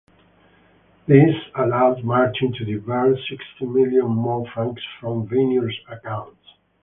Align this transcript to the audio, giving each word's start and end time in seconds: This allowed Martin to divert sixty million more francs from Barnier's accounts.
This 1.05 1.35
allowed 1.55 2.03
Martin 2.03 2.51
to 2.53 2.65
divert 2.65 3.19
sixty 3.29 3.67
million 3.67 4.07
more 4.07 4.47
francs 4.51 4.81
from 4.99 5.25
Barnier's 5.27 5.79
accounts. 5.87 6.39